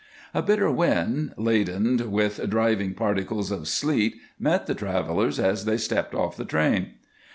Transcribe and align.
A 0.33 0.41
bitter 0.41 0.71
wind 0.71 1.35
laden 1.37 2.09
with 2.09 2.49
driving 2.49 2.95
particles 2.95 3.51
of 3.51 3.67
sleet 3.67 4.15
met 4.39 4.65
the 4.65 4.73
travelers 4.73 5.39
as 5.39 5.65
they 5.65 5.77
stepped 5.77 6.15
off 6.15 6.35
the 6.35 6.43
train. 6.43 6.93